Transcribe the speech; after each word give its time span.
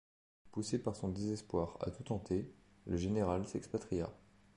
Poussé 0.51 0.79
par 0.81 0.95
son 0.95 1.09
désespoir 1.09 1.77
à 1.79 1.91
tout 1.91 2.01
tenter, 2.01 2.51
le 2.87 2.97
général 2.97 3.45
s’expatria. 3.45 4.09